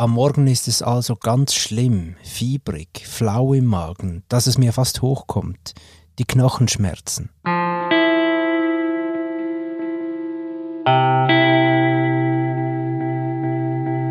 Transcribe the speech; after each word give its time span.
Am 0.00 0.12
Morgen 0.12 0.46
ist 0.46 0.66
es 0.66 0.80
also 0.80 1.14
ganz 1.14 1.52
schlimm, 1.52 2.16
fiebrig, 2.22 3.06
flau 3.06 3.52
im 3.52 3.66
Magen, 3.66 4.22
dass 4.30 4.46
es 4.46 4.56
mir 4.56 4.72
fast 4.72 5.02
hochkommt. 5.02 5.74
Die 6.18 6.24
Knochenschmerzen. 6.24 7.28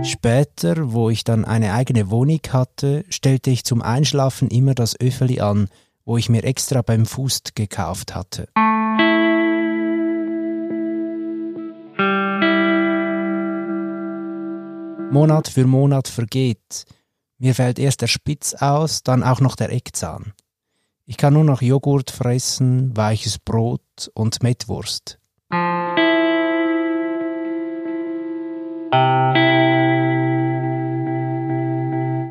Später, 0.04 0.94
wo 0.94 1.10
ich 1.10 1.24
dann 1.24 1.44
eine 1.44 1.74
eigene 1.74 2.12
Wohnung 2.12 2.42
hatte, 2.52 3.04
stellte 3.10 3.50
ich 3.50 3.64
zum 3.64 3.82
Einschlafen 3.82 4.50
immer 4.50 4.76
das 4.76 4.96
Öffeli 5.00 5.40
an, 5.40 5.70
wo 6.06 6.18
ich 6.18 6.30
mir 6.30 6.44
extra 6.44 6.84
beim 6.84 7.08
Fuß 7.08 7.42
gekauft 7.56 8.14
hatte. 8.14 8.48
Monat 15.12 15.48
für 15.48 15.66
Monat 15.66 16.08
vergeht. 16.08 16.86
Mir 17.40 17.56
fällt 17.56 17.80
erst 17.80 18.02
der 18.02 18.08
Spitz 18.08 18.54
aus, 18.54 19.02
dann 19.02 19.24
auch 19.24 19.42
noch 19.42 19.56
der 19.56 19.72
Eckzahn. 19.72 20.34
Ich 21.06 21.18
kann 21.18 21.34
nur 21.34 21.44
noch 21.44 21.64
Joghurt 21.64 22.12
fressen, 22.12 22.96
weiches 22.96 23.40
Brot 23.40 23.82
und 24.14 24.44
Mettwurst. 24.44 25.18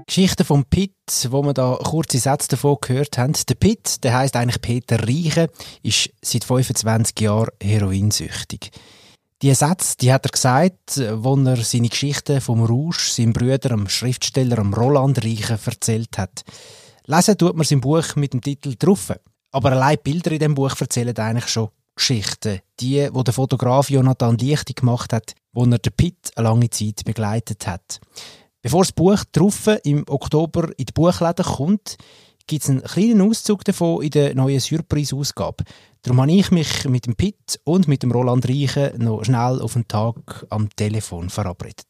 Geschichte 0.06 0.44
vom 0.44 0.64
Pitt, 0.64 0.92
wo 1.30 1.42
wir 1.42 1.54
da 1.54 1.78
kurze 1.82 2.18
Sätze 2.18 2.50
davon 2.50 2.76
gehört 2.80 3.18
haben. 3.18 3.34
Der 3.48 3.54
Pitt, 3.56 4.04
der 4.04 4.14
heißt 4.14 4.36
eigentlich 4.36 4.60
Peter 4.60 5.00
Reiche, 5.02 5.50
ist 5.82 6.10
seit 6.22 6.44
25 6.44 7.20
Jahren 7.20 7.50
heroinsüchtig. 7.60 8.70
Die 9.40 9.54
Sätze, 9.54 9.96
die 10.00 10.12
hat 10.12 10.26
er 10.26 10.32
gesagt, 10.32 11.00
wo 11.12 11.36
er 11.36 11.56
seine 11.58 11.88
Geschichte 11.88 12.40
vom 12.40 12.64
Rausch 12.64 13.12
seinem 13.12 13.32
Bruder, 13.32 13.68
dem 13.68 13.88
Schriftsteller 13.88 14.56
dem 14.56 14.74
Roland 14.74 15.24
Reiche, 15.24 15.56
erzählt 15.64 16.18
hat. 16.18 16.42
Lesen 17.06 17.38
tut 17.38 17.54
man 17.54 17.64
sein 17.64 17.80
Buch 17.80 18.16
mit 18.16 18.32
dem 18.32 18.40
Titel 18.40 18.74
«Truffe». 18.74 19.20
Aber 19.52 19.70
allein 19.70 19.98
Bilder 20.02 20.32
in 20.32 20.40
dem 20.40 20.54
Buch 20.56 20.74
erzählen 20.80 21.16
eigentlich 21.16 21.46
schon 21.46 21.68
Geschichten. 21.94 22.58
Die, 22.80 23.08
wo 23.12 23.22
der 23.22 23.32
Fotograf 23.32 23.90
Jonathan 23.90 24.36
Lichti 24.38 24.72
gemacht 24.72 25.12
hat, 25.12 25.34
wo 25.52 25.64
er 25.64 25.78
den 25.78 25.92
Pitt 25.92 26.32
eine 26.34 26.48
lange 26.48 26.70
Zeit 26.70 27.04
begleitet 27.04 27.68
hat. 27.68 28.00
Bevor 28.60 28.82
das 28.82 28.90
Buch 28.90 29.22
«Truffe» 29.30 29.80
im 29.84 30.04
Oktober 30.08 30.68
in 30.76 30.86
die 30.86 30.92
Buchläden 30.92 31.44
kommt, 31.44 31.96
gibt 32.48 32.64
es 32.64 32.70
einen 32.70 32.82
kleinen 32.82 33.20
Auszug 33.20 33.62
davon 33.62 34.02
in 34.02 34.10
der 34.10 34.34
neuen 34.34 34.58
Surprise-Ausgabe. 34.58 35.62
Darum 36.02 36.20
habe 36.20 36.32
ich 36.32 36.50
mich 36.52 36.88
mit 36.88 37.06
dem 37.06 37.16
Pitt 37.16 37.60
und 37.64 37.88
mit 37.88 38.02
dem 38.02 38.12
Roland 38.12 38.48
Reiche 38.48 38.94
noch 38.98 39.24
schnell 39.24 39.60
auf 39.60 39.72
den 39.72 39.88
Tag 39.88 40.46
am 40.48 40.68
Telefon 40.76 41.28
verabredet. 41.28 41.86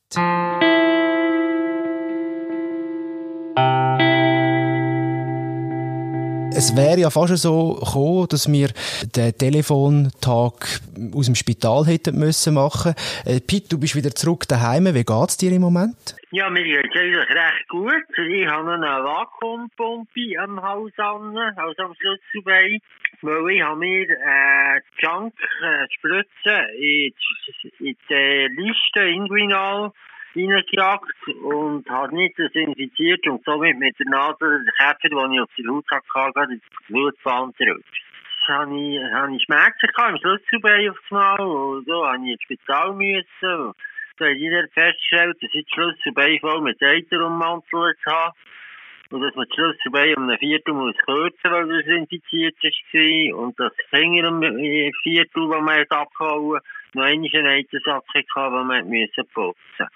Es 6.59 6.75
wäre 6.75 6.99
ja 6.99 7.11
fast 7.11 7.37
so 7.37 7.75
gekommen, 7.75 8.27
dass 8.31 8.51
wir 8.51 8.71
den 9.15 9.37
Telefontag 9.37 10.81
aus 11.15 11.27
dem 11.27 11.37
Spital 11.37 11.87
hätten 11.87 12.19
müssen 12.19 12.55
machen. 12.55 12.95
Äh, 13.25 13.41
Pitt, 13.41 13.71
du 13.71 13.79
bist 13.79 13.95
wieder 13.95 14.11
zurück 14.11 14.49
daheim. 14.49 14.87
Wie 14.87 15.05
geht 15.05 15.29
es 15.29 15.37
dir 15.37 15.53
im 15.53 15.61
Moment? 15.61 16.17
Ja, 16.33 16.51
mir 16.51 16.65
geht 16.65 16.85
es 16.85 17.01
eigentlich 17.01 17.29
recht 17.31 17.69
gut. 17.69 17.93
Ich 18.17 18.49
habe 18.49 18.73
eine 18.73 19.05
Vakuumpumpe 19.05 20.37
am 20.43 20.61
Haus 20.61 20.91
an, 20.97 21.37
also 21.57 21.83
am 21.85 21.95
Schlüsselbein. 21.95 22.81
Weil 23.23 23.51
ich 23.51 23.63
habe 23.63 23.81
mir 23.81 24.09
äh, 24.09 24.81
Junk 24.99 25.35
äh, 25.63 25.87
Spritze 25.91 26.69
in, 26.77 27.13
in 27.81 27.97
die 28.09 28.49
Liste 28.57 29.01
Inguinal 29.01 29.93
reingejagt 30.37 31.29
und 31.43 31.89
habe 31.89 32.15
nicht 32.15 32.39
desinfiziert 32.39 33.27
und 33.27 33.45
somit 33.45 33.79
mit 33.79 33.99
der 33.99 34.07
Nadel 34.07 34.65
den 34.65 34.71
Käfer, 34.79 35.09
den 35.09 35.33
ich 35.33 35.41
auf 35.41 35.51
die 35.57 35.67
Haut 35.67 35.85
hatte, 36.37 36.53
in 36.53 36.61
die 36.61 36.93
Blutbahn 36.93 37.53
drückt. 37.59 37.85
habe 38.47 38.79
ich, 38.79 39.01
habe 39.13 39.35
ich 39.35 39.43
Schmerzen 39.43 39.89
gehabt, 39.95 40.11
im 40.11 40.19
Schlüsselbein 40.19 40.91
auf 40.91 41.11
Mal 41.11 41.41
und 41.41 41.87
so 41.87 42.07
habe 42.07 42.25
ich 42.25 42.33
ins 42.33 42.43
Spital 42.43 42.93
müssen. 42.95 43.75
Da 44.19 44.27
hat 44.27 44.37
jeder 44.37 44.67
festgestellt, 44.69 45.37
dass 45.43 45.51
ich 45.53 45.65
das 45.65 45.75
Schlüsselbein 45.75 46.39
voll 46.41 46.61
mit 46.63 46.83
Eiter 46.83 47.27
ummantelt 47.27 47.99
habe. 48.07 48.35
Und 49.11 49.23
dass 49.23 49.35
man 49.35 49.47
das 49.49 49.55
Schlüsselbein 49.55 50.17
um 50.17 50.29
ein 50.29 50.39
Viertel 50.39 50.75
muss 50.75 50.97
kürzen, 50.99 51.51
weil 51.51 51.69
das 51.69 51.87
infiziert 51.87 52.57
war. 52.63 53.39
Und 53.39 53.59
das 53.59 53.73
Finger 53.91 54.29
um 54.29 54.43
ein 54.43 54.93
Viertel, 55.03 55.49
das 55.49 55.61
man 55.63 55.87
abgehauen 55.89 56.61
noch 56.95 57.05
einmal 57.05 57.31
einen 57.33 57.47
Eitersack 57.47 58.05
hatte, 58.15 58.51
den 58.51 58.67
man 58.67 58.85
putzen 58.85 59.29
musste. 59.35 59.89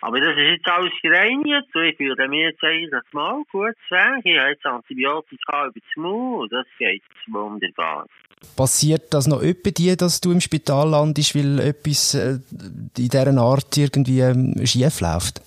Aber 0.00 0.20
das 0.20 0.36
ist 0.36 0.50
jetzt 0.50 0.68
alles 0.68 0.92
gereinigt 1.00 1.74
und 1.74 1.82
ich 1.82 1.96
fühle 1.96 2.28
mir 2.28 2.50
jetzt 2.50 2.62
eigentlich 2.62 2.92
mal 3.12 3.42
gut 3.50 3.74
weg. 3.88 4.20
Ich 4.24 4.38
habe 4.38 4.50
jetzt 4.50 4.66
Antibiotika 4.66 5.66
über 5.66 5.80
das 5.80 5.96
Maul 5.96 6.42
und 6.42 6.52
das 6.52 6.66
geht 6.78 7.02
wunderbar. 7.28 8.06
Passiert 8.54 9.14
das 9.14 9.26
noch 9.26 9.42
öppe 9.42 9.72
dir, 9.72 9.96
dass 9.96 10.20
du 10.20 10.32
im 10.32 10.42
Spital 10.42 10.90
landest, 10.90 11.34
weil 11.34 11.58
etwas 11.58 12.14
äh, 12.14 12.38
in 12.52 12.90
dieser 12.98 13.26
Art 13.38 13.74
irgendwie 13.78 14.20
ähm, 14.20 14.54
schief 14.66 15.00
läuft? 15.00 15.40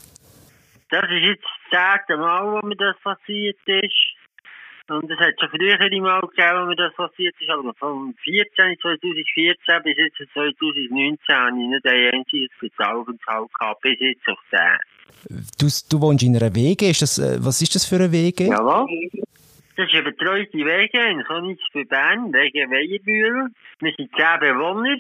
Das 0.90 1.04
ist 1.04 1.22
jetzt 1.22 1.46
das 1.72 1.80
zehnte 2.08 2.18
Mal, 2.18 2.52
wo 2.52 2.66
mir 2.66 2.76
das 2.76 2.96
passiert 3.02 3.58
ist. 3.66 4.18
Und 4.90 5.12
es 5.12 5.20
hat 5.20 5.34
schon 5.38 5.50
früher 5.50 5.78
mal 6.02 6.22
gegeben, 6.22 6.62
wo 6.62 6.66
mir 6.68 6.76
das 6.76 6.94
passiert 6.96 7.36
ist, 7.40 7.50
aber 7.50 7.74
von 7.74 8.16
14, 8.24 8.78
2014 8.80 9.84
bis 9.84 9.98
jetzt 9.98 10.34
2019 10.34 11.18
habe 11.30 11.60
ich 11.60 11.68
nicht 11.68 11.86
ein 11.86 12.14
einziges 12.14 12.52
Spitalaufenthalt 12.56 13.54
gehabt, 13.54 13.82
bis 13.82 14.00
jetzt 14.00 14.28
auf 14.28 14.40
den. 14.52 14.80
Du, 15.60 15.68
du 15.90 16.02
wohnst 16.02 16.24
in 16.24 16.38
einer 16.38 16.56
Wege, 16.56 16.90
ist 16.90 17.02
das, 17.02 17.20
äh, 17.20 17.38
was 17.44 17.62
ist 17.62 17.76
das 17.76 17.86
für 17.86 17.96
eine 17.96 18.12
Wege? 18.12 18.46
Jawohl. 18.46 18.88
Das 19.76 19.88
ist 19.88 19.94
eine 19.94 20.04
betreute 20.04 20.58
Wege 20.58 21.04
in 21.04 21.24
Königs 21.24 21.64
für 21.72 21.86
Bern, 21.86 22.32
Wege 22.34 22.70
Weihenbühl. 22.70 23.50
Wir 23.80 23.94
sind 23.96 24.10
10 24.16 24.40
Bewohner, 24.40 24.98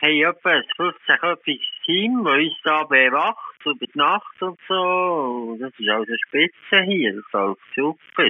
haben 0.00 0.36
etwa 0.36 0.50
ein 0.50 0.64
15-köpfiges 0.78 1.84
Team, 1.84 2.24
das 2.24 2.34
uns 2.34 2.54
da 2.62 2.84
bewacht, 2.84 3.47
über 3.64 3.86
die 3.86 3.98
Nacht 3.98 4.42
und 4.42 4.58
so. 4.68 5.56
Das 5.60 5.72
ist 5.78 5.88
also 5.88 6.12
spitze 6.26 6.82
hier, 6.84 7.14
das 7.14 7.24
läuft 7.32 7.60
super. 7.74 8.28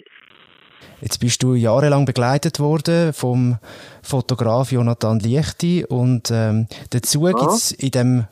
Jetzt 1.00 1.19
bist 1.19 1.43
du 1.43 1.55
jahrelang 1.55 2.06
begleitet 2.06 2.59
worden 2.59 3.12
vom 3.12 3.59
Fotograf 4.03 4.72
Jonathan 4.72 5.21
Liechti 5.21 5.84
und 5.88 6.31
ähm, 6.33 6.67
dazu 6.91 7.27
ja. 7.27 7.33
gibt 7.33 7.53
es 7.53 7.72
in 7.72 7.91
dem 7.91 8.25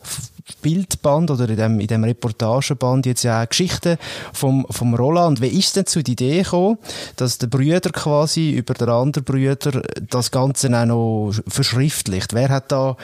Bildband 0.62 1.30
oder 1.30 1.48
in 1.48 1.56
dem, 1.56 1.80
in 1.80 1.86
dem 1.86 2.04
Reportageband 2.04 3.06
jetzt 3.06 3.24
ja 3.24 3.42
auch 3.42 3.48
Geschichten 3.48 3.98
vom, 4.32 4.66
vom 4.70 4.94
Roland. 4.94 5.40
Wie 5.40 5.58
ist 5.58 5.76
denn 5.76 5.86
zu 5.86 6.02
der 6.02 6.12
Idee 6.12 6.42
gekommen, 6.42 6.78
dass 7.16 7.38
der 7.38 7.48
Brüder 7.48 7.90
quasi 7.90 8.52
über 8.52 8.74
den 8.74 8.88
anderen 8.88 9.24
Brüder 9.24 9.82
das 10.08 10.30
Ganze 10.30 10.68
auch 10.68 10.86
noch 10.86 11.32
verschriftlicht? 11.48 12.32
Wer 12.32 12.48
hat 12.48 12.72
da 12.72 12.96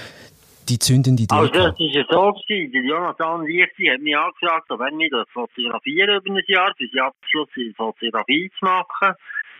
die 0.68 0.78
zündende 0.78 1.22
Idee? 1.22 1.34
Also, 1.34 1.52
das 1.52 1.80
ist 1.80 1.94
ja 1.94 2.04
so 2.08 2.32
gewesen. 2.32 2.72
Der 2.72 2.82
Jonathan 2.82 3.44
Liechti 3.46 3.86
hat 3.86 4.00
mich 4.00 4.16
angefragt, 4.16 4.70
ob 4.70 4.80
er 4.80 4.92
mich 4.92 5.12
fotografieren 5.32 6.20
über 6.24 6.34
ein 6.34 6.44
Jahr, 6.46 6.74
für 6.76 6.88
seinen 6.88 7.06
Abschluss 7.06 7.48
in 7.56 7.74
Fotografie 7.74 8.50
zu 8.58 8.64
machen. 8.64 9.14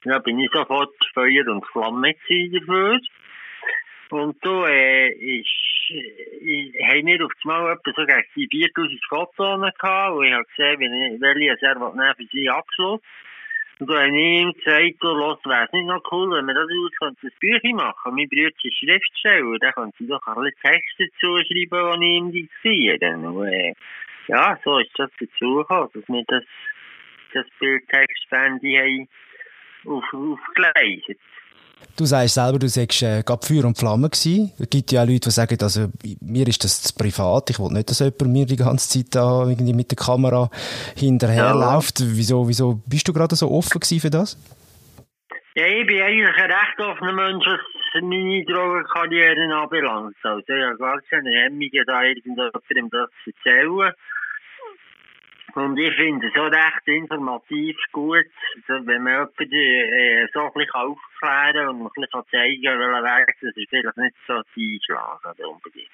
Ja, 0.05 0.19
bin 0.19 0.39
ich 0.39 0.51
sofort 0.53 0.93
Feuer 1.15 1.47
und 1.49 1.65
Flamme 1.67 2.15
dafür. 2.29 3.01
Und 4.11 4.37
da 4.45 4.69
äh, 4.69 5.09
ist, 5.11 5.91
äh, 5.91 6.73
haben 6.87 7.07
wir 7.07 7.25
auf 7.25 7.33
einmal 7.45 7.73
etwa 7.73 7.93
so 7.97 8.05
gegen 8.05 8.25
die 8.37 8.49
4000 8.51 9.05
Fotos 9.09 9.73
gehabt 9.81 10.13
und 10.13 10.27
ich 10.27 10.33
habe 10.35 10.45
gesehen, 10.45 11.21
welche 11.21 11.67
er 11.67 11.75
nehmen 11.77 12.15
für 12.17 12.27
seinen 12.31 12.49
Abschluss. 12.51 13.01
Und 13.83 13.89
da 13.89 13.99
habe 13.99 14.11
ich 14.11 14.15
ihm 14.15 14.53
gesagt, 14.53 15.03
du, 15.03 15.09
los, 15.09 15.39
wäre 15.45 15.65
es 15.65 15.73
nicht 15.73 15.87
noch 15.87 16.03
cool, 16.13 16.31
wenn 16.31 16.47
wir 16.47 16.55
das 16.55 16.71
aus 16.71 16.93
könnte, 17.01 17.27
ein 17.27 17.33
Büchlein 17.41 17.75
machen. 17.75 18.15
Mein 18.15 18.29
Bruder 18.29 18.55
ist 18.63 18.79
Schriftsteller, 18.79 19.59
der 19.59 19.73
könnte 19.73 20.05
doch 20.05 20.21
bisschen 20.25 20.53
Texte 20.63 21.09
zuschreiben, 21.19 22.01
die 22.01 22.07
ich 22.07 22.17
ihm 22.17 22.31
diktieren. 22.31 23.27
Und, 23.27 23.49
äh, 23.49 23.75
ja, 24.29 24.57
so 24.65 24.79
ist 24.79 24.97
das 24.97 25.11
dazu 25.19 25.57
gekommen, 25.57 25.89
dass 25.95 26.05
wir 26.07 26.25
das, 26.29 26.45
das 27.35 27.47
Bildtextbände 27.59 28.69
haben 28.79 29.09
auf, 29.85 30.05
aufgeleistet. 30.15 31.19
Du 31.97 32.05
sagst 32.07 32.35
selber, 32.35 32.59
du 32.59 32.69
sagst, 32.69 33.03
äh, 33.03 33.23
gab 33.25 33.45
Feuer 33.45 33.65
und 33.65 33.77
Flamme 33.77 34.09
gewesen. 34.09 34.53
Es 34.59 34.71
gibt 34.71 34.93
ja 34.93 35.03
auch 35.03 35.07
Leute, 35.07 35.29
die 35.29 35.31
sagen, 35.31 35.59
also, 35.61 35.89
mir 36.21 36.49
ist 36.49 36.65
das 36.65 36.83
zu 36.83 36.95
privat. 36.95 37.51
Ich 37.51 37.59
will 37.59 37.71
nicht, 37.71 37.91
dass 37.91 37.99
jemand 38.01 38.29
mir 38.29 38.47
die 38.47 38.57
ganze 38.57 38.89
Zeit 38.89 39.15
da 39.15 39.47
irgendwie 39.47 39.75
mit 39.75 39.91
der 39.91 39.97
Kamera 39.97 40.51
hinterherläuft. 40.97 42.01
Ja. 42.01 42.07
Wieso, 42.09 42.49
wieso 42.49 42.81
bist 42.87 43.07
du 43.09 43.13
gerade 43.13 43.37
so 43.37 43.51
offen 43.51 43.81
gewesen 43.81 44.01
für 44.01 44.11
das? 44.11 44.39
Ja, 45.55 45.67
ich 45.67 45.87
bin 45.87 46.01
eigentlich 46.01 46.27
ein 46.27 46.51
recht 46.51 46.81
offener 46.81 47.13
Mensch, 47.13 47.45
was 47.45 48.03
meine 48.03 48.45
Drogenkarriere 48.47 49.55
anbelangt. 49.55 50.17
Also, 50.23 50.41
ich 50.47 50.65
habe 50.65 50.79
gar 50.79 51.01
keine 51.11 51.31
Hemmungen, 51.31 51.85
da 51.87 52.03
irgendjemandem 52.05 52.91
das 52.91 53.11
zu 53.23 53.31
erzählen. 53.31 53.93
Und 55.55 55.79
ich 55.79 55.95
finde 55.95 56.29
es 56.29 56.35
auch 56.37 56.51
recht 56.51 56.87
informativ 56.87 57.77
gut, 57.93 58.27
wenn 58.67 58.85
man 58.85 58.97
jemanden 58.97 59.53
äh, 59.53 60.27
so 60.33 60.41
ein 60.41 60.53
bisschen 60.55 60.71
aufklären 60.73 61.69
und 61.69 61.83
ein 61.83 61.91
bisschen 61.95 62.25
zeigen 62.31 62.79
welchen 62.79 63.05
Weg 63.05 63.37
das 63.41 63.57
ist 63.57 63.69
vielleicht 63.69 63.97
nicht 63.97 64.17
so 64.27 64.35
einschlagen 64.35 65.45
unbedingt. 65.45 65.91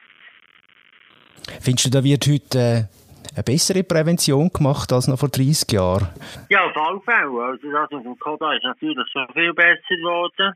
Findest 1.60 1.86
du, 1.86 1.90
da 1.90 2.04
wird 2.04 2.26
heute 2.26 2.58
äh, 2.58 3.34
eine 3.34 3.42
bessere 3.44 3.82
Prävention 3.82 4.50
gemacht 4.52 4.92
als 4.92 5.08
noch 5.08 5.18
vor 5.18 5.28
30 5.28 5.72
Jahren. 5.72 6.08
Ja, 6.50 6.64
auf 6.66 6.76
alle 6.76 7.00
Fälle. 7.00 7.42
Also 7.42 7.70
das 7.70 7.90
mit 7.90 8.04
dem 8.04 8.18
Koda 8.18 8.54
ist 8.54 8.64
natürlich 8.64 9.08
schon 9.10 9.28
viel 9.32 9.54
besser 9.54 9.96
geworden. 9.96 10.54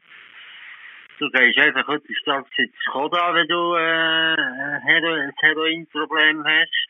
Du 1.19 1.31
gehst 1.31 1.59
einfach 1.59 1.87
heute 1.87 2.09
Tag 2.25 2.47
ins 2.57 2.73
Koda, 2.91 3.35
wenn 3.35 3.47
du 3.47 3.75
äh, 3.75 4.35
ein 4.35 5.33
Heroinproblem 5.37 6.45
hast. 6.45 6.82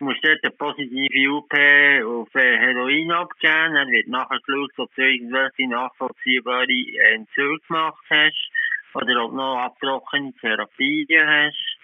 Musst 0.00 0.24
dort 0.24 0.42
eine 0.42 0.52
positive 0.52 1.30
UP 1.30 1.52
auf 1.52 2.28
Heroin 2.34 3.12
abgeben. 3.12 3.74
Dann 3.74 3.90
wird 3.90 4.08
nachher 4.08 4.40
geschaut, 4.40 4.72
ob 4.78 4.94
du 4.94 5.02
irgendwelche 5.02 5.68
nachvollziehbare 5.68 6.66
Entzüge 7.12 7.58
gemacht 7.68 8.04
hast 8.08 8.50
oder 8.94 9.24
ob 9.24 9.30
du 9.30 9.36
noch 9.36 9.58
abgebrochene 9.58 10.32
Therapien 10.40 11.26
hast. 11.26 11.76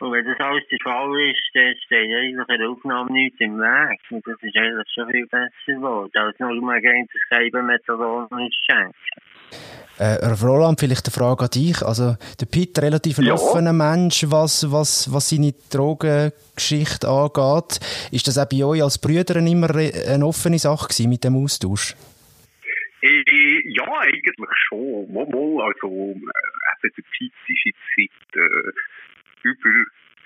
Und 0.00 0.12
wenn 0.12 0.24
das 0.24 0.38
alles 0.40 0.66
der 0.68 0.78
Fall 0.82 1.20
ist, 1.20 1.50
dann 1.54 1.74
steht 1.84 2.14
eigentlich 2.14 2.48
eine 2.48 2.68
Aufnahme 2.68 3.12
nichts 3.12 3.40
im 3.40 3.58
Weg. 3.58 4.00
Und 4.10 4.26
das 4.26 4.42
ist 4.42 4.56
eigentlich 4.56 4.88
schon 4.92 5.10
viel 5.10 5.26
besser 5.26 5.50
geworden, 5.66 6.16
als 6.16 6.38
nur 6.38 6.54
mal 6.60 6.80
gegen 6.80 7.08
das 7.12 7.38
Geben 7.38 7.66
Methadon 7.66 8.28
schenken. 8.66 8.94
Äh, 9.98 10.26
Roland, 10.42 10.80
vielleicht 10.80 11.06
eine 11.06 11.12
Frage 11.12 11.44
an 11.44 11.50
dich. 11.50 11.82
Also, 11.82 12.16
der 12.40 12.46
Pitt, 12.46 12.78
relativ 12.80 13.18
ein 13.18 13.26
ja. 13.26 13.34
offener 13.34 13.72
Mensch, 13.72 14.24
was, 14.28 14.70
was, 14.72 15.12
was 15.12 15.28
seine 15.28 15.54
Drogengeschichte 15.70 17.08
angeht. 17.08 17.80
Ist 18.10 18.26
das 18.26 18.38
auch 18.38 18.48
bei 18.48 18.64
euch 18.64 18.82
als 18.82 18.98
Brüdern 18.98 19.46
immer 19.46 19.70
eine 19.74 20.26
offene 20.26 20.58
Sache 20.58 20.88
gewesen 20.88 21.10
mit 21.10 21.22
dem 21.22 21.36
Austausch? 21.36 21.94
Äh, 23.02 23.62
ja, 23.68 23.84
eigentlich 24.00 24.34
schon. 24.68 25.12
Mal, 25.12 25.26
also, 25.62 26.14
äh, 26.14 26.82
der 26.82 26.90
Pitt 26.90 27.32
ist 27.48 27.64
jetzt 27.64 27.78
seit, 27.96 28.42
äh, 28.42 28.72
über 29.42 29.70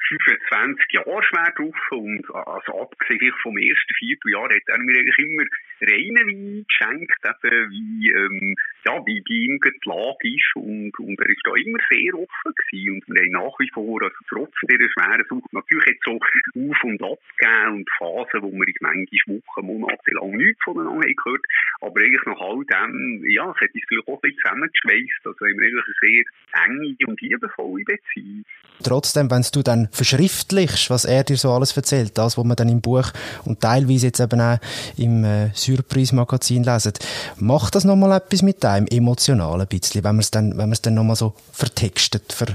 25 0.09 0.93
Jahre 0.93 1.23
schwer 1.23 1.53
drauf 1.57 1.77
und 1.91 2.25
also 2.35 2.83
abgesehen 2.83 3.33
vom 3.43 3.57
ersten 3.59 3.95
Vierteljahr 3.99 4.49
hat 4.49 4.67
er 4.67 4.79
mir 4.79 4.97
eigentlich 4.97 5.19
immer 5.19 5.45
reinen 5.81 6.27
Wein 6.27 6.67
geschenkt, 6.67 7.21
eben 7.25 7.71
wie, 7.71 8.11
ähm, 8.11 8.57
ja, 8.85 8.95
wie 9.05 9.21
bei 9.21 9.35
ihm 9.35 9.61
die 9.61 9.89
Lage 9.89 10.29
ist 10.29 10.57
und, 10.57 10.99
und 10.99 11.21
er 11.21 11.29
ist 11.29 11.45
da 11.45 11.53
immer 11.55 11.79
sehr 11.91 12.15
offen 12.15 12.53
gewesen 12.57 12.93
und 12.95 13.05
wir 13.09 13.23
haben 13.23 13.33
nach 13.33 13.59
wie 13.59 13.71
vor, 13.71 14.03
also 14.03 14.17
trotz 14.29 14.55
dieser 14.65 14.91
schweren 14.91 15.25
Sucht, 15.29 15.53
natürlich 15.53 15.87
jetzt 15.87 16.05
so 16.05 16.17
auf 16.17 16.85
und 16.85 17.03
ab 17.03 17.21
gegeben 17.37 17.77
und 17.77 17.91
Phasen, 17.99 18.43
wo 18.43 18.51
wir 18.53 18.73
manchmal 18.81 19.07
Wochen, 19.29 19.67
Monate 19.67 20.11
lang 20.13 20.33
nichts 20.33 20.63
voneinander 20.65 21.07
haben 21.07 21.17
gehört, 21.17 21.45
aber 21.81 22.01
eigentlich 22.01 22.27
nach 22.27 22.41
all 22.41 22.65
dem, 22.65 23.25
ja, 23.29 23.45
es 23.53 23.61
hat 23.61 23.75
uns 23.75 23.85
vielleicht 23.87 24.09
auch 24.09 24.19
ein 24.19 24.21
bisschen 24.23 24.41
zusammengeschweißt, 24.43 25.23
also 25.27 25.41
haben 25.45 25.59
wir 25.59 25.67
eigentlich 25.69 25.87
eine 25.87 26.01
sehr 26.01 26.25
enge 26.65 26.97
und 27.07 27.21
liebevolle 27.21 27.85
Beziehung. 27.85 28.45
Trotzdem, 28.83 29.31
wenn 29.31 29.43
du 29.53 29.63
dann 29.63 29.89
verschriftlichst, 29.99 30.91
was 30.91 31.05
er 31.05 31.25
dir 31.25 31.37
so 31.37 31.53
alles 31.53 31.77
erzählt, 31.77 32.17
das, 32.17 32.39
was 32.39 32.45
man 32.45 32.57
dann 32.57 32.69
im 32.69 32.81
Buch 32.81 33.11
und 33.45 33.61
teilweise 33.61 34.07
jetzt 34.07 34.21
eben 34.21 34.41
auch 34.41 34.59
im 34.97 35.25
äh, 35.25 35.51
Surprise-Magazin 35.55 36.63
lesen, 36.63 36.93
macht 37.39 37.75
das 37.75 37.85
nochmal 37.85 38.17
etwas 38.17 38.43
mit 38.43 38.65
einem 38.65 38.87
emotional 38.87 39.61
ein 39.61 39.67
bisschen, 39.67 40.05
wenn 40.05 40.15
man 40.15 40.21
es 40.21 40.31
dann, 40.31 40.51
wenn 40.53 40.69
man 40.69 40.73
es 40.73 40.83
dann 40.83 40.95
nochmal 40.95 41.17
so 41.17 41.35
vertextet, 41.53 42.33
ver, 42.33 42.47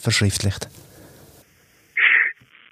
verschriftlicht? 0.00 0.68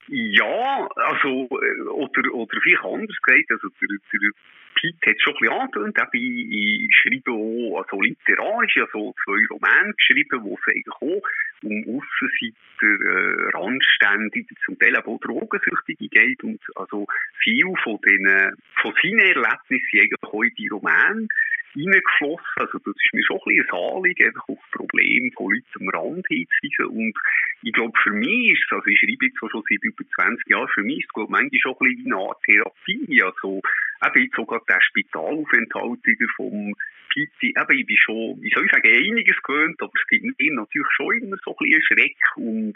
Ja, 0.08 0.88
also, 0.94 1.48
äh, 1.50 1.82
oder, 1.88 2.32
oder 2.32 2.56
vielleicht 2.62 2.84
anders 2.84 3.16
gesagt, 3.22 3.50
also 3.50 3.68
der, 3.80 3.88
der 4.12 4.30
Pete 4.76 5.10
hat 5.10 5.16
es 5.16 5.22
schon 5.22 5.34
ein 5.34 5.40
bisschen 5.40 5.60
angetönt, 5.60 5.98
ich, 6.12 6.88
schreibe 6.94 7.32
auch, 7.32 7.78
also 7.78 8.00
literarisch, 8.00 8.76
also 8.76 9.14
zwei 9.24 9.46
Romane 9.50 9.92
geschrieben, 9.94 10.44
wo 10.44 10.54
es 10.54 10.68
eigentlich 10.68 10.94
auch 11.00 11.22
um 11.62 11.84
Aussenseiter, 11.88 13.04
äh, 13.04 13.56
Randständige, 13.56 14.54
zum 14.64 14.78
Teil 14.78 14.96
auch 14.96 15.20
Drogensüchtige 15.20 16.08
geht. 16.08 16.44
Und 16.44 16.60
also 16.76 17.06
viel 17.42 17.72
von 17.82 17.98
den, 18.06 18.54
von 18.80 18.94
seinen 19.02 19.18
Erlebnissen 19.20 20.00
eigentlich 20.00 20.22
auch 20.22 20.42
in 20.42 20.54
die 20.58 20.68
Romane 20.68 21.28
reingeflossen. 21.76 22.56
Also 22.56 22.78
das 22.78 22.94
ist 22.96 23.14
mir 23.14 23.24
schon 23.24 23.36
ein 23.36 23.56
bisschen 23.56 23.70
ein 23.70 23.96
Anliegen, 23.96 24.26
einfach 24.26 24.48
auf 24.48 24.58
Probleme 24.72 25.30
von 25.36 25.52
Leuten 25.52 25.80
am 25.80 25.88
Rand 25.90 26.26
hinzuweisen. 26.28 26.86
Und 26.86 27.14
ich 27.62 27.72
glaube, 27.72 27.92
für 28.02 28.10
mich 28.10 28.52
ist 28.52 28.72
also 28.72 28.86
ich 28.86 28.98
schreibe 28.98 29.26
jetzt 29.26 29.38
schon 29.38 29.62
seit 29.68 29.82
über 29.84 30.04
20 30.16 30.46
Jahren, 30.48 30.68
für 30.68 30.82
mich 30.82 30.98
ist 31.00 31.10
es, 31.14 31.28
manchmal 31.28 31.60
schon 31.60 31.72
ein 31.72 31.78
bisschen 31.78 32.04
wie 32.04 32.12
eine 32.12 32.16
Art 32.16 32.42
Therapie. 32.44 33.22
Also, 33.22 33.60
eben 34.04 34.24
jetzt 34.24 34.36
sogar 34.36 34.62
der 34.68 34.80
Spitalaufenthalt 34.80 36.00
wieder 36.04 36.26
vom 36.36 36.74
Pizzi, 37.10 37.54
eben, 37.56 37.78
ich 37.78 37.86
bin 37.86 37.96
schon, 37.96 38.42
wie 38.42 38.50
soll 38.52 38.66
ich 38.66 38.72
sagen, 38.72 38.88
einiges 38.88 39.42
gewöhnt, 39.42 39.80
aber 39.80 39.92
es 39.94 40.06
gibt 40.08 40.24
mir 40.24 40.52
natürlich 40.52 40.88
schon 40.96 41.16
immer 41.22 41.36
so 41.44 41.56
ein 41.56 41.64
bisschen 41.64 41.82
Schreck 41.82 42.18
und 42.36 42.74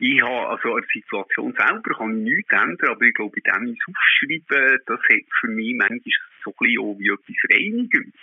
ich 0.00 0.22
habe, 0.22 0.48
also 0.48 0.76
der 0.76 0.86
Situation 0.92 1.54
selber 1.56 1.94
kann 1.96 2.18
ich 2.18 2.34
nichts 2.34 2.52
ändern, 2.52 2.90
aber 2.90 3.02
ich 3.02 3.14
glaube, 3.14 3.36
in 3.36 3.42
dem 3.42 3.74
ich 3.74 3.80
aufschreiben, 3.86 4.78
das 4.86 4.98
hat 4.98 5.26
für 5.40 5.48
mich 5.48 5.74
manchmal 5.76 6.00
so 6.44 6.50
ein 6.50 6.56
bisschen 6.58 6.78
auch 6.80 6.96
wie 6.98 7.08
etwas 7.08 7.36
Reinigendes. 7.52 8.20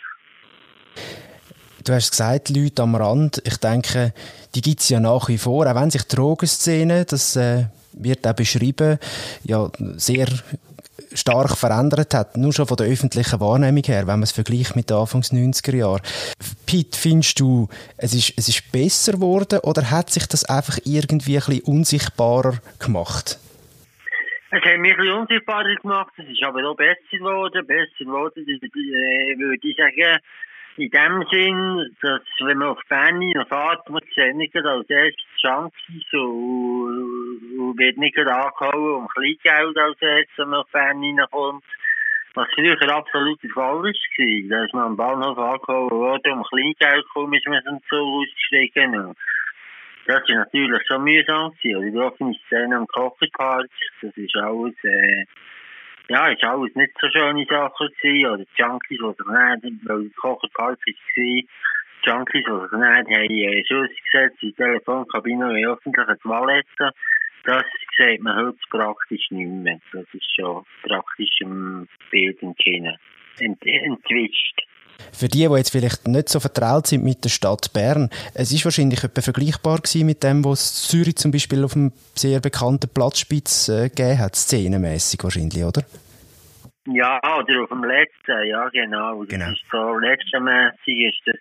Du 1.85 1.94
hast 1.94 2.12
gesagt, 2.12 2.50
Leute 2.50 2.81
am 2.81 2.95
Rand, 2.95 3.41
ich 3.45 3.57
denke, 3.57 4.13
die 4.56 4.62
gibt 4.62 4.81
es 4.81 4.89
ja 4.89 5.00
nach 5.00 5.29
wie 5.29 5.38
vor, 5.38 5.68
auch 5.68 5.81
wenn 5.81 5.91
sich 5.91 6.03
Drogenszene, 6.03 7.06
das 7.06 7.35
äh, 7.35 7.65
wird 7.94 8.27
auch 8.27 8.35
beschrieben, 8.35 8.97
ja, 9.44 9.71
sehr 9.95 10.27
stark 11.13 11.57
verändert 11.57 12.13
hat, 12.13 12.38
nur 12.38 12.54
schon 12.54 12.68
von 12.68 12.77
der 12.77 12.88
öffentlichen 12.88 13.39
Wahrnehmung 13.39 13.83
her, 13.83 14.01
wenn 14.01 14.19
man 14.19 14.24
es 14.24 14.31
vergleicht 14.31 14.75
mit 14.75 14.89
den 14.89 14.98
Anfangs 14.98 15.31
90er 15.31 15.75
Jahren. 15.75 16.01
Pete, 16.65 16.98
findest 16.98 17.39
du, 17.39 17.68
es 17.98 18.13
ist, 18.13 18.33
es 18.38 18.48
ist 18.50 18.71
besser 18.71 19.13
geworden 19.13 19.59
oder 19.63 19.89
hat 19.92 20.09
sich 20.09 20.27
das 20.27 20.45
einfach 20.45 20.77
irgendwie 20.86 21.38
ein 21.38 21.45
bisschen 21.45 21.63
unsichtbarer 21.63 22.59
gemacht? 22.80 23.39
Es 24.50 24.63
hat 24.63 24.80
mich 24.80 24.98
ein 24.98 25.12
unsichtbarer 25.12 25.75
gemacht, 25.75 26.13
es 26.18 26.30
ist 26.30 26.44
aber 26.44 26.63
auch 26.69 26.75
besser 26.75 26.95
geworden, 27.12 27.68
besser 27.68 28.06
geworden, 28.06 28.45
äh, 28.48 29.38
würde 29.38 29.68
ich 29.68 29.75
sagen, 29.75 30.19
in 30.77 30.92
dem 30.92 31.25
Sinn, 31.31 31.95
dass 32.01 32.21
wenn 32.39 32.59
man 32.59 32.69
auf 32.69 32.80
Berni 32.88 33.33
noch 33.33 33.48
fährt, 33.48 33.89
man 33.89 34.01
sieht 34.15 34.36
nicht 34.36 34.56
als 34.56 34.89
erstes 34.89 35.25
Junkies 35.42 36.13
und 36.13 37.06
wird 37.75 37.97
nicht 37.97 38.17
angehauen 38.17 39.01
um 39.01 39.07
Kleingeld 39.09 39.77
als 39.77 40.01
erstes, 40.01 40.37
wenn 40.37 40.49
man 40.49 40.59
auf 40.61 40.71
Berni 40.71 41.15
kommt. 41.31 41.63
Was 42.33 42.47
früher 42.53 42.95
absolut 42.95 43.41
der 43.41 43.49
Fall 43.49 43.83
war. 43.83 44.49
Da 44.49 44.63
ist 44.65 44.73
man 44.73 44.83
am 44.83 44.97
Bahnhof 44.97 45.37
angehauen 45.37 45.89
worden, 45.89 46.33
um 46.33 46.43
Kleingeld 46.43 47.05
kaum 47.13 47.33
ist 47.33 47.47
man 47.47 47.63
zum 47.63 47.79
Zug 47.89 48.21
ausgestiegen. 48.21 49.15
Das 50.05 50.21
war 50.29 50.35
natürlich 50.35 50.87
schon 50.87 51.03
mühsam. 51.03 51.51
Gewesen. 51.61 51.91
Die 51.91 51.99
offene 51.99 52.33
Szene 52.45 52.77
am 52.77 52.87
Kocherpark, 52.87 53.69
das 54.01 54.15
ist 54.15 54.35
alles... 54.35 54.75
Äh, 54.83 55.25
ja, 56.09 56.29
war 56.29 56.51
alles 56.51 56.73
nicht 56.75 56.94
so 57.01 57.09
schöne 57.09 57.45
Sachen 57.49 57.89
gewesen, 58.01 58.31
oder 58.31 58.45
Junkies, 58.56 58.87
die 58.89 58.95
sich 58.95 59.63
nicht, 59.63 59.89
weil 59.89 60.03
das 60.06 60.15
Kocherpark 60.15 60.79
war, 60.79 61.41
Junkies, 62.06 62.45
die 62.45 62.61
sich 62.61 62.71
nicht 62.71 63.09
haben, 63.09 63.65
Schuss 63.65 63.89
gesetzt 64.09 64.41
in 64.41 64.49
die 64.49 64.56
Telefonkabine 64.56 65.59
in 65.59 65.67
öffentlichen 65.67 66.19
Toiletten. 66.19 66.91
Das 67.47 67.63
sieht 67.97 68.21
man 68.21 68.35
heute 68.35 68.57
praktisch 68.69 69.31
nicht 69.31 69.49
mehr. 69.49 69.80
Das 69.94 70.04
ist 70.11 70.35
schon 70.35 70.66
praktisch 70.83 71.39
im 71.39 71.87
Bild 72.11 72.44
entschieden. 72.44 72.97
Ent 73.39 73.66
entwischt. 73.66 74.63
Für 75.13 75.30
die, 75.30 75.47
die 75.47 75.56
jetzt 75.56 75.71
vielleicht 75.71 76.07
nicht 76.09 76.27
so 76.27 76.42
vertraut 76.42 76.87
sind 76.87 77.06
mit 77.06 77.23
der 77.23 77.30
Stadt 77.30 77.71
Bern, 77.73 78.09
es 78.33 78.51
ist 78.51 78.66
wahrscheinlich 78.66 79.01
etwa 79.01 79.21
vergleichbar 79.21 79.77
gewesen 79.77 80.07
mit 80.07 80.23
dem, 80.23 80.44
was 80.44 80.89
Zürich 80.89 81.16
zum 81.16 81.31
Beispiel 81.31 81.63
auf 81.63 81.73
dem 81.73 81.94
sehr 82.16 82.42
bekannten 82.42 82.94
Platzspitz 82.94 83.69
äh, 83.69 83.87
gegeben 83.87 84.19
hat, 84.19 84.35
szenenmässig 84.35 85.23
wahrscheinlich, 85.23 85.63
oder? 85.63 85.83
Ja, 86.85 87.18
oder 87.19 87.63
auf 87.63 87.69
dem 87.69 87.83
letzten, 87.85 88.45
ja 88.45 88.68
genau. 88.69 89.23
genau. 89.25 89.45
Das 89.45 89.54
ist 89.54 89.66
so, 89.71 89.97
letztenmässig 89.99 91.13
ist 91.13 91.21
das 91.25 91.35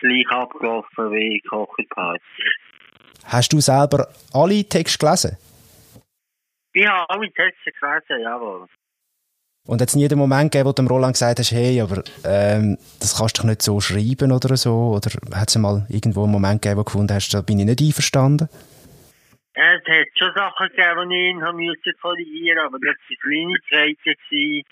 gleich 0.00 0.28
abgelaufen 0.30 1.12
wie 1.12 1.40
Kocherpark. 1.48 2.20
Hast 3.24 3.52
du 3.52 3.60
selber 3.60 4.08
alle 4.32 4.64
Texte 4.64 4.98
gelesen? 4.98 5.36
Ich 6.72 6.86
habe 6.86 7.08
alle 7.10 7.32
Texte 7.32 7.70
gelesen, 7.72 8.22
jawohl. 8.22 8.66
Und 9.66 9.80
hat 9.80 9.88
es 9.88 9.96
nie 9.96 10.08
den 10.08 10.18
Moment 10.18 10.50
gegeben, 10.50 10.68
wo 10.68 10.72
du 10.72 10.82
dem 10.82 10.88
Roland 10.88 11.14
gesagt 11.14 11.38
hast, 11.38 11.52
hey, 11.52 11.80
aber 11.80 12.02
ähm, 12.24 12.78
das 12.98 13.18
kannst 13.18 13.38
du 13.38 13.42
doch 13.42 13.48
nicht 13.48 13.62
so 13.62 13.80
schreiben 13.80 14.32
oder 14.32 14.56
so? 14.56 14.96
Oder 14.96 15.10
hat 15.38 15.48
es 15.48 15.56
mal 15.58 15.86
irgendwo 15.88 16.24
einen 16.24 16.32
Moment 16.32 16.62
gegeben, 16.62 16.78
wo 16.78 16.82
du 16.82 16.86
gefunden 16.86 17.14
hast, 17.14 17.32
da 17.34 17.42
bin 17.42 17.60
ich 17.60 17.66
nicht 17.66 17.80
einverstanden? 17.80 18.48
Es 19.52 19.82
hat 19.84 20.08
schon 20.16 20.32
Sachen 20.34 20.68
gegeben, 20.68 21.10
die 21.10 21.16
ich 21.16 21.34
ihn 21.34 21.40
musste 21.40 21.92
korrigieren 22.00 22.58
aber 22.58 22.78
das 22.78 22.96
waren 22.96 23.56
Kleinigkeiten. 23.68 24.64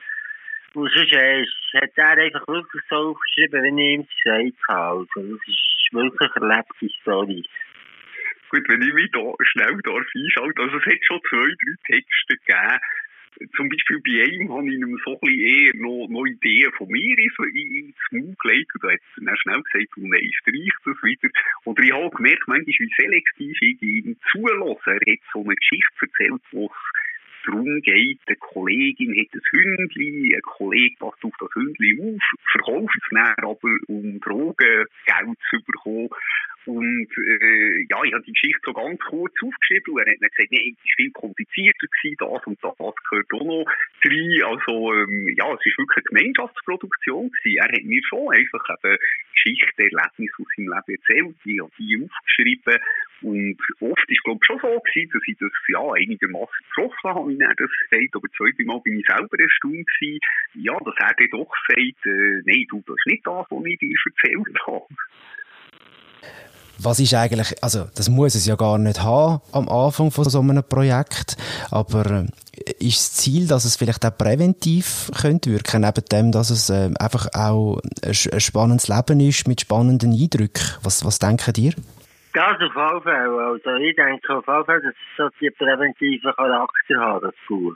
Und 0.75 0.91
sonst 0.95 1.13
äh, 1.13 1.45
hat 1.75 1.91
er 1.97 2.19
einfach 2.19 2.47
wirklich 2.47 2.83
so 2.89 3.11
aufgeschrieben, 3.11 3.65
wie 3.65 3.69
ich 3.69 3.95
ihm 3.95 4.07
gesagt 4.07 4.69
habe. 4.69 5.07
Also, 5.15 5.37
das 5.37 5.49
ist 5.49 5.93
wirklich 5.93 6.37
eine 6.37 6.55
erlebte 6.55 6.89
Story. 7.01 7.45
Gut, 8.51 8.69
wenn 8.69 8.83
ich 8.83 8.95
mich 8.95 9.11
da 9.13 9.21
schnell 9.43 9.79
darf 9.85 10.07
einschalte, 10.15 10.63
also 10.63 10.79
es 10.79 10.87
hat 10.87 11.05
schon 11.05 11.21
zwei, 11.29 11.49
drei 11.49 11.75
Texte 11.87 12.37
gegeben, 12.37 12.81
zum 13.57 13.69
Beispiel 13.69 14.01
bei 14.01 14.25
einem 14.25 14.53
habe 14.53 14.67
ich 14.67 14.81
ihm 14.81 14.99
so 15.05 15.13
ein 15.15 15.21
bisschen 15.21 15.41
eher 15.41 15.75
noch, 15.77 16.09
noch 16.09 16.27
Ideen 16.27 16.73
von 16.73 16.89
mir 16.89 17.17
so 17.37 17.45
ins 17.45 17.95
Mund 18.11 18.39
gelegt 18.41 18.75
und 18.75 18.85
da 18.85 18.91
hat 18.91 19.01
dann 19.17 19.37
schnell 19.37 19.63
gesagt, 19.63 19.93
oh 19.97 20.09
nein, 20.09 20.31
streich 20.41 20.73
das 20.85 21.03
wieder. 21.03 21.29
Oder 21.65 21.83
ich 21.83 21.93
habe 21.93 22.11
gemerkt, 22.11 22.49
manchmal, 22.49 22.75
wie 22.79 22.95
selektiv 22.97 23.57
ich 23.61 23.83
ihm 23.83 24.17
zulasse. 24.33 24.91
Er 24.91 25.13
hat 25.13 25.21
so 25.33 25.45
eine 25.45 25.55
Geschichte 25.55 26.01
erzählt, 26.01 26.43
wo 26.51 26.67
es 26.67 26.99
darum 27.47 27.81
geht, 27.83 28.21
eine 28.27 28.37
Kollegin 28.37 29.15
hat 29.17 29.35
ein 29.35 29.41
Hündli, 29.51 30.35
ein 30.35 30.43
Kollege 30.43 30.97
passt 30.99 31.25
auf 31.25 31.35
das 31.39 31.49
Hündli 31.55 31.99
auf, 32.01 32.23
verkauft 32.53 32.97
es 32.97 33.09
dann 33.11 33.45
aber, 33.45 33.77
um 33.87 34.21
Drogengeld 34.21 35.39
zu 35.51 35.63
bekommen. 35.65 36.09
Und 36.67 37.09
äh, 37.17 37.87
ja, 37.89 38.05
ich 38.05 38.13
habe 38.13 38.25
die 38.25 38.33
Geschichte 38.33 38.61
so 38.65 38.73
ganz 38.73 39.01
kurz 39.01 39.33
aufgeschrieben 39.43 39.95
und 39.95 40.01
er 40.01 40.13
hat 40.13 40.21
dann 40.21 40.31
gesagt, 40.31 40.53
nee, 40.53 40.75
es 40.75 40.77
war 40.77 40.97
viel 40.97 41.11
komplizierter 41.13 41.87
gewesen, 41.87 42.17
das 42.19 42.47
und 42.47 42.59
das 42.63 42.95
gehört 43.09 43.33
auch 43.33 43.45
noch 43.45 43.65
rein. 44.05 44.43
Also 44.45 44.95
ähm, 44.95 45.29
ja, 45.37 45.47
es 45.49 45.65
war 45.65 45.79
wirklich 45.79 45.97
eine 45.97 46.21
Gemeinschaftsproduktion 46.21 47.31
gewesen. 47.31 47.57
Er 47.57 47.73
hat 47.73 47.85
mir 47.85 48.03
schon 48.05 48.35
einfach 48.35 48.65
eben 48.69 48.99
Geschichten, 49.33 49.81
Erlebnisse 49.81 50.35
aus 50.39 50.49
seinem 50.57 50.69
Leben 50.69 50.99
erzählt, 50.99 51.37
die 51.45 51.61
habe 51.61 51.73
die 51.79 52.05
aufgeschrieben 52.05 52.79
und 53.21 53.59
oft 53.81 54.05
ist 54.09 54.23
glaube 54.23 54.39
ich 54.43 54.47
schon 54.47 54.61
so 54.61 54.81
gewesen, 54.81 55.11
dass 55.13 55.23
ich 55.27 55.37
das 55.39 55.53
ja 55.69 55.83
einigermaßen 55.83 56.59
getroffen 56.69 57.11
habe, 57.11 57.31
wie 57.31 57.41
er 57.41 57.55
das 57.57 57.71
sagt, 57.91 58.15
aber 58.15 58.29
zweite 58.37 58.65
Mal 58.65 58.81
bin 58.81 58.99
ich 58.99 59.07
selber 59.07 59.39
erstaunt 59.39 59.87
gewesen, 59.99 60.21
ja, 60.55 60.77
dass 60.79 60.95
er 60.99 61.15
dann 61.19 61.31
doch 61.31 61.53
sagt, 61.67 62.07
äh, 62.07 62.43
nein, 62.47 62.67
du, 62.69 62.83
das 62.87 62.97
ist 62.97 63.07
nicht 63.07 63.27
das, 63.27 63.47
was 63.51 63.65
ich 63.65 63.79
dir 63.79 63.97
erzählt 64.07 64.59
habe. 64.67 64.87
Was 66.81 67.01
ist 67.01 67.15
eigentlich, 67.15 67.63
also 67.63 67.87
das 67.97 68.09
muss 68.09 68.37
es 68.37 68.47
ja 68.47 68.55
gar 68.55 68.79
nicht 68.79 69.03
haben 69.03 69.41
am 69.53 69.69
Anfang 69.69 70.13
von 70.13 70.25
so 70.25 70.41
einem 70.41 70.63
Projekt, 70.63 71.37
aber 71.73 72.07
äh, 72.07 72.27
ist 72.79 72.99
das 72.99 73.15
Ziel, 73.15 73.49
dass 73.49 73.65
es 73.65 73.77
vielleicht 73.77 74.07
auch 74.07 74.17
präventiv 74.17 75.11
könnte 75.21 75.51
wirken, 75.51 75.81
neben 75.81 76.05
dem, 76.05 76.31
dass 76.31 76.51
es 76.51 76.71
äh, 76.71 76.91
einfach 77.01 77.27
auch 77.35 77.81
ein, 78.05 78.15
spannendes 78.15 78.89
Leben 78.89 79.21
ist 79.21 79.49
mit 79.49 79.61
spannenden 79.61 80.13
Eindrücken? 80.13 80.79
Was, 80.83 81.05
was 81.05 81.19
denken 81.19 81.53
ihr? 81.57 81.73
Das 82.33 82.55
auf 82.55 82.61
jeden 82.61 83.03
Fall. 83.03 83.41
Also 83.41 83.75
ich 83.77 83.97
denke 83.97 84.37
auf 84.37 84.47
jeden 84.47 84.65
Fall, 84.65 84.81
dass 84.81 84.95
es 84.95 85.17
so 85.17 85.29
die 85.41 85.51
präventiven 85.51 86.33
Charakter 86.37 87.01
hat, 87.01 87.23
das 87.25 87.35
Buch. 87.49 87.75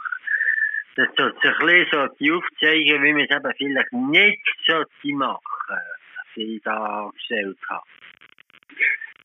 Das 0.94 1.08
sollte 1.16 1.38
sich 1.40 1.58
ein 1.58 1.66
bisschen 1.66 2.10
so 2.20 2.36
aufzeigen, 2.36 3.02
wie 3.02 3.12
man 3.14 3.22
es 3.22 3.30
eben 3.30 3.52
vielleicht 3.56 3.92
nicht 3.92 4.42
sollte 4.68 5.14
machen, 5.16 5.40
was 5.68 6.36
ich 6.36 6.62
da 6.62 7.10
gestellt 7.14 7.58
habe. 7.68 7.82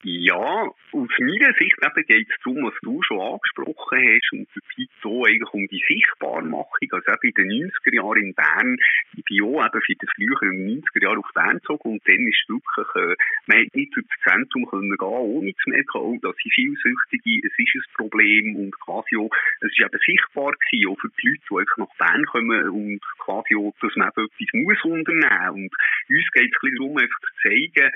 Ja, 0.04 0.38
aus 0.38 1.10
meiner 1.20 1.54
Sicht 1.58 1.76
geht 2.08 2.30
es 2.30 2.36
darum, 2.44 2.64
was 2.64 2.74
du 2.82 3.02
schon 3.02 3.20
angesprochen 3.20 3.98
hast, 3.98 4.32
und 4.32 4.48
es 4.56 4.76
geht 4.76 4.90
so 5.02 5.26
eigentlich 5.26 5.52
um 5.52 5.68
die 5.68 5.84
Sichtbarmachung. 5.88 6.88
Also 6.92 7.12
eben 7.12 7.34
in 7.36 7.50
den 7.50 7.72
90er 7.72 7.96
Jahren 7.96 8.24
in 8.24 8.34
Bern, 8.36 8.78
ich 9.18 9.24
bin 9.26 9.44
auch 9.44 9.66
eben 9.66 9.82
für 9.82 9.96
den 9.96 10.10
früheren 10.16 10.82
90er 10.82 11.02
Jahren 11.02 11.18
auf 11.18 11.34
Bern 11.34 11.58
gezogen 11.58 11.92
und 11.92 12.08
dann 12.08 12.28
ist 12.28 12.46
wirklich, 12.48 12.88
äh, 12.96 13.16
man 13.48 13.66
hat 13.66 13.76
nicht 13.76 13.98
ins 13.98 14.08
Zentrum 14.24 14.70
können 14.70 14.96
gehen, 14.96 15.08
ohne 15.08 15.54
zu 15.56 15.70
merken, 15.70 15.98
oh, 15.98 16.18
das 16.22 16.36
sind 16.44 16.54
Vielsüchtige, 16.54 17.48
es 17.48 17.54
ist 17.58 17.76
ein 17.76 17.94
Problem 17.98 18.56
und 18.56 18.80
quasi 18.80 19.18
auch, 19.18 19.32
es 19.62 19.72
ist 19.72 19.82
eben 19.82 20.00
sichtbar 20.06 20.54
gewesen, 20.54 20.88
auch 20.88 21.00
für 21.02 21.10
die 21.10 21.28
Leute, 21.28 21.44
die 21.50 21.58
einfach 21.58 21.78
nach 21.78 21.96
Bern 21.98 22.26
kommen 22.28 22.70
und 22.70 23.02
quasi 23.18 23.56
auch, 23.58 23.74
dass 23.82 23.96
man 23.96 24.12
eben 24.16 24.30
etwas 24.30 24.54
muss 24.54 24.84
unternehmen. 24.86 25.68
Und 25.68 25.74
uns 26.08 26.32
geht 26.32 26.48
es 26.48 26.56
ein 26.56 26.62
bisschen 26.62 26.78
darum, 26.78 26.98
einfach 26.98 27.20
zu 27.20 27.50
zeigen, 27.50 27.92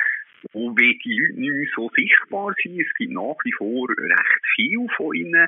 wo 0.54 0.72
die 0.72 0.86
Leute 0.86 1.40
nicht 1.40 1.52
mehr 1.52 1.68
so 1.76 1.90
sichtbar 1.96 2.54
sind. 2.62 2.80
Es 2.80 2.94
gibt 2.96 3.14
nach 3.14 3.36
wie 3.44 3.52
vor 3.54 3.90
recht 3.90 4.46
viel 4.56 4.88
von 4.96 5.16
ihnen. 5.16 5.48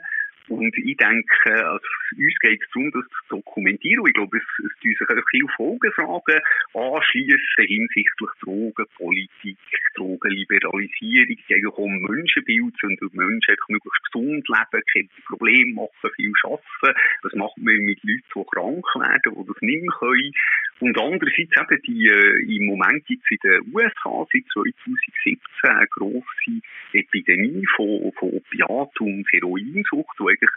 Und 0.50 0.77
ich 0.77 0.97
denke, 0.97 1.65
also 1.65 1.88
uns 2.17 2.39
geht 2.41 2.62
es 2.62 2.67
darum, 2.73 2.91
das 2.91 3.05
zu 3.29 3.38
dokumentieren. 3.38 4.05
Ich 4.07 4.13
glaube, 4.13 4.38
es, 4.38 4.43
es 4.59 4.79
tun 4.81 4.95
sich 5.00 5.23
viele 5.31 5.47
Folgefragen 5.55 6.41
anschließen 6.73 7.65
hinsichtlich 7.65 8.29
Drogenpolitik, 8.41 9.57
Drogenliberalisierung, 9.95 11.38
eigentlich 11.50 11.77
um 11.77 12.01
Menschenbild 12.01 12.83
und 12.83 13.13
Menschen 13.13 13.51
einfach 13.51 13.69
möglichst 13.69 14.03
gesund 14.12 14.47
leben, 14.50 14.83
keine 14.93 15.09
Probleme 15.27 15.73
machen, 15.75 16.12
viel 16.15 16.33
arbeiten. 16.43 17.00
Das 17.23 17.33
macht 17.35 17.57
man 17.57 17.77
mit 17.77 18.03
Leuten, 18.03 18.21
die 18.35 18.45
krank 18.51 18.85
werden, 18.95 19.35
die 19.35 19.47
das 19.47 19.62
nicht 19.62 19.81
mehr 19.81 19.93
können. 19.97 20.33
Und 20.80 21.00
andererseits 21.00 21.51
eben 21.56 21.82
die, 21.88 22.08
äh, 22.08 22.58
im 22.58 22.65
Moment 22.65 23.06
gibt 23.06 23.24
es 23.24 23.32
in 23.32 23.50
den 23.50 23.75
USA 23.75 24.25
seit 24.32 24.44
2017 24.53 25.39
eine 25.63 25.88
grosse 25.88 26.62
Epidemie 26.94 27.63
von, 27.75 28.12
von 28.20 28.30
Opiat- 28.30 29.00
und 29.00 29.25
Heroinsucht, 29.32 30.15
die 30.20 30.24
eigentlich 30.24 30.50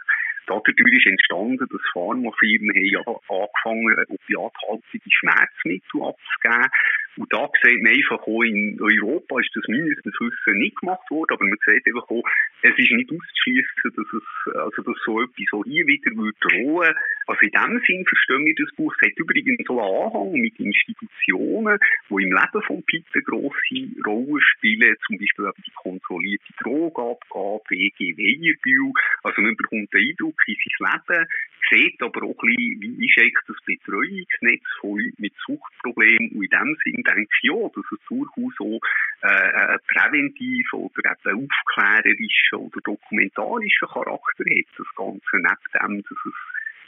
dadurch 0.47 0.77
ist 0.77 1.05
entstanden, 1.05 1.67
dass 1.69 1.81
Pharmafirmen 1.93 2.75
haben 3.05 3.19
angefangen, 3.27 4.05
opiathaltige 4.07 5.09
Schmerzmittel 5.11 6.01
abzugeben. 6.01 6.71
Und 7.17 7.33
da 7.33 7.49
sieht 7.63 7.81
man 7.81 7.93
einfach 7.93 8.21
auch 8.27 8.43
in 8.43 8.77
Europa 8.79 9.39
ist 9.39 9.49
das 9.55 9.67
mindestens 9.67 10.13
Wissen 10.19 10.59
nicht 10.59 10.77
gemacht 10.77 11.09
worden, 11.09 11.33
aber 11.33 11.45
man 11.45 11.57
sieht 11.65 11.85
einfach 11.87 12.09
auch, 12.09 12.23
es 12.61 12.77
ist 12.77 12.91
nicht 12.91 13.11
auszuschließen, 13.11 13.91
dass 13.95 14.07
es, 14.13 14.55
also 14.55 14.81
dass 14.83 14.97
so 15.03 15.21
etwas 15.21 15.53
auch 15.53 15.63
hier 15.65 15.85
wieder 15.87 16.15
würde 16.15 16.37
drohen. 16.41 16.93
Also 17.25 17.41
in 17.41 17.51
dem 17.51 17.81
Sinn 17.85 18.05
verstehen 18.05 18.45
wir 18.45 18.55
das 18.55 18.75
Buch. 18.75 18.93
Es 19.01 19.09
hat 19.09 19.17
übrigens 19.17 19.59
so 19.65 19.81
einen 19.81 19.89
Anhang 19.89 20.31
mit 20.33 20.59
Institutionen, 20.59 21.79
die 22.09 22.13
im 22.13 22.31
Leben 22.31 22.61
von 22.67 22.83
eine 22.87 23.23
grosse 23.23 23.81
Rolle 24.05 24.41
spielen, 24.41 24.95
zum 25.05 25.17
Beispiel 25.17 25.51
die 25.65 25.71
kontrollierte 25.75 26.53
Drogenabgabe, 26.61 27.63
WG 27.69 28.15
Weyerbühl. 28.15 28.93
Also 29.23 29.41
man 29.41 29.57
bekommt 29.57 29.93
den 29.93 30.09
Eindruck 30.09 30.39
in 30.47 30.55
sein 30.55 31.01
Leben, 31.09 31.27
sieht 31.69 32.01
aber 32.01 32.23
auch 32.23 32.35
ein 32.43 32.55
bisschen, 32.55 32.81
wie 32.81 33.05
ist 33.05 33.17
das 33.47 33.57
Betreuungsnetz 33.65 34.63
von 34.79 34.99
Leuten 34.99 35.15
mit 35.17 35.33
Suchtproblemen. 35.45 36.31
Und 36.31 36.43
in 36.43 36.49
dem 36.49 36.77
Sinn 36.83 37.03
denke 37.03 37.29
ich 37.41 37.49
ja, 37.49 37.55
dass 37.55 37.85
es 37.91 37.99
durchaus 38.07 38.53
auch 38.59 38.79
äh, 39.21 39.27
einen 39.27 39.79
präventiv 39.87 40.73
oder 40.73 41.11
eben 41.25 41.49
aufklärerischen 41.49 42.59
oder 42.59 42.79
dokumentarischen 42.83 43.87
Charakter 43.87 44.43
hat. 44.43 44.71
Das 44.77 44.87
Ganze 44.95 45.33
neben 45.33 45.93
dem, 45.95 46.03
dass 46.03 46.19
es 46.25 46.37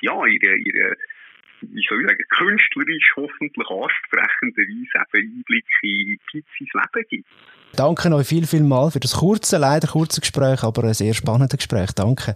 ja 0.01 0.25
ihre, 0.25 0.57
ihre 0.57 0.95
wie 1.61 1.85
soll 1.89 2.01
ich 2.01 2.07
sagen, 2.07 2.23
künstlerisch 2.29 3.13
hoffentlich 3.17 3.67
ansprechende 3.69 4.61
Weise 4.61 5.05
eben 5.13 5.35
Einblick 5.35 5.65
in 5.81 6.19
Pizzis 6.31 6.73
Leben 6.73 7.05
gibt. 7.09 7.27
Danke 7.75 8.13
euch 8.13 8.27
viel, 8.27 8.47
viel 8.47 8.63
mal 8.63 8.91
für 8.91 8.99
das 8.99 9.15
kurze, 9.17 9.57
leider 9.57 9.87
kurze 9.87 10.21
Gespräch, 10.21 10.63
aber 10.63 10.85
ein 10.85 10.93
sehr 10.93 11.13
spannendes 11.13 11.57
Gespräch. 11.57 11.91
Danke. 11.93 12.35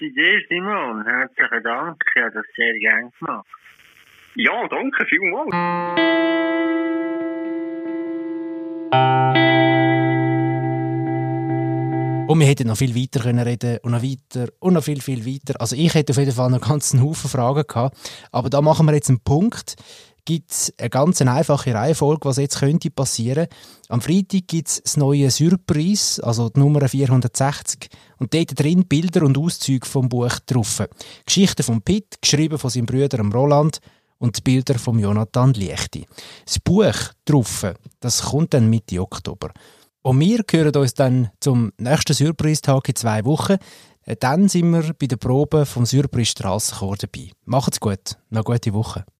Merci 0.00 0.14
dir, 0.14 0.40
Simon. 0.48 1.04
Herzlichen 1.04 1.62
Dank. 1.62 2.02
Ich 2.14 2.22
habe 2.22 2.32
das 2.32 2.44
sehr 2.56 2.72
gerne 2.78 3.10
gemacht. 3.18 3.46
Ja, 4.34 4.66
danke 4.68 5.04
vielmals. 5.06 5.50
Und 12.30 12.38
wir 12.38 12.46
hätten 12.46 12.68
noch 12.68 12.76
viel 12.76 12.94
weiter 12.94 13.20
können 13.20 13.40
reden 13.40 13.78
und 13.82 13.90
noch 13.90 14.02
weiter 14.02 14.50
und 14.60 14.74
noch 14.74 14.84
viel, 14.84 15.02
viel 15.02 15.26
weiter. 15.26 15.60
Also 15.60 15.76
ich 15.76 15.92
hätte 15.94 16.12
auf 16.12 16.16
jeden 16.16 16.32
Fall 16.32 16.48
noch 16.48 16.60
ganzen 16.60 17.02
Haufen 17.02 17.28
Fragen 17.28 17.64
gehabt. 17.66 17.98
Aber 18.32 18.48
da 18.48 18.62
machen 18.62 18.86
wir 18.86 18.94
jetzt 18.94 19.10
einen 19.10 19.22
Punkt. 19.22 19.74
Gibt 20.30 20.52
es 20.52 20.72
eine 20.78 20.90
ganz 20.90 21.20
einfache 21.20 21.74
Reihenfolge, 21.74 22.28
was 22.28 22.36
jetzt 22.36 22.60
könnte 22.60 22.88
passieren. 22.88 23.48
Am 23.88 24.00
Freitag 24.00 24.46
gibt 24.46 24.68
es 24.68 24.80
das 24.80 24.96
neue 24.96 25.28
Surprise, 25.28 26.22
also 26.22 26.50
die 26.50 26.60
Nummer 26.60 26.88
460. 26.88 27.88
Und 28.18 28.32
dort 28.32 28.56
drin 28.56 28.86
Bilder 28.86 29.24
und 29.24 29.36
Auszüge 29.36 29.84
vom 29.84 30.08
Buch 30.08 30.38
drauf. 30.46 30.86
Geschichten 31.26 31.64
von 31.64 31.82
Pitt, 31.82 32.22
geschrieben 32.22 32.60
von 32.60 32.70
seinem 32.70 32.86
Bruder 32.86 33.18
Roland 33.24 33.80
und 34.18 34.36
die 34.36 34.42
Bilder 34.42 34.78
von 34.78 35.00
Jonathan 35.00 35.52
Liechti. 35.52 36.06
Das 36.44 36.60
Buch 36.60 36.94
drauf, 37.24 37.66
das 37.98 38.22
kommt 38.22 38.54
dann 38.54 38.70
Mitte 38.70 39.00
Oktober. 39.00 39.50
Und 40.02 40.20
wir 40.20 40.44
hören 40.48 40.76
uns 40.76 40.94
dann 40.94 41.30
zum 41.40 41.72
nächsten 41.76 42.14
Surprise-Tag 42.14 42.88
in 42.88 42.94
zwei 42.94 43.24
Wochen. 43.24 43.56
Dann 44.20 44.48
sind 44.48 44.70
wir 44.70 44.94
bei 44.94 45.08
der 45.08 45.16
Probe 45.16 45.66
vom 45.66 45.86
Surprise 45.86 46.30
Strassenchor 46.30 46.98
dabei. 46.98 47.32
Macht's 47.46 47.80
gut. 47.80 48.16
Noch 48.30 48.44
gute 48.44 48.72
Woche. 48.72 49.04